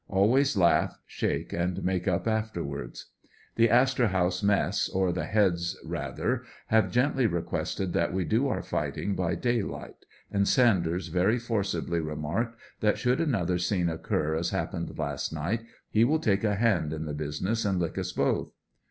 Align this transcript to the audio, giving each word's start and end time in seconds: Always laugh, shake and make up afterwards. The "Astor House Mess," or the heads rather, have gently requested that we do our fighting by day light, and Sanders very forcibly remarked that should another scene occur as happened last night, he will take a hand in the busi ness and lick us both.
Always 0.09 0.57
laugh, 0.57 0.97
shake 1.05 1.53
and 1.53 1.83
make 1.83 2.07
up 2.07 2.27
afterwards. 2.27 3.11
The 3.55 3.69
"Astor 3.69 4.07
House 4.07 4.41
Mess," 4.41 4.89
or 4.89 5.11
the 5.11 5.25
heads 5.27 5.77
rather, 5.85 6.41
have 6.69 6.89
gently 6.89 7.27
requested 7.27 7.93
that 7.93 8.11
we 8.11 8.25
do 8.25 8.47
our 8.47 8.63
fighting 8.63 9.13
by 9.15 9.35
day 9.35 9.61
light, 9.61 10.07
and 10.31 10.47
Sanders 10.47 11.09
very 11.09 11.37
forcibly 11.37 11.99
remarked 11.99 12.59
that 12.79 12.97
should 12.97 13.21
another 13.21 13.59
scene 13.59 13.89
occur 13.89 14.33
as 14.33 14.49
happened 14.49 14.97
last 14.97 15.31
night, 15.31 15.61
he 15.91 16.03
will 16.03 16.17
take 16.19 16.43
a 16.43 16.55
hand 16.55 16.93
in 16.93 17.05
the 17.05 17.13
busi 17.13 17.43
ness 17.43 17.63
and 17.63 17.77
lick 17.79 17.95
us 17.99 18.11
both. 18.11 18.55